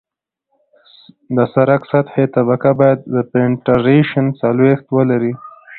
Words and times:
د 1.35 1.37
سرک 1.53 1.81
سطحي 1.91 2.25
طبقه 2.35 2.71
باید 2.79 2.99
پینټریشن 3.33 4.25
څلوېښت 4.41 4.85
ولري 4.97 5.33